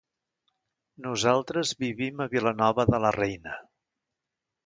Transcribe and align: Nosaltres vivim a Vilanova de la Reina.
Nosaltres 1.07 1.73
vivim 1.83 2.25
a 2.25 2.27
Vilanova 2.33 2.87
de 2.93 3.03
la 3.05 3.13
Reina. 3.19 3.59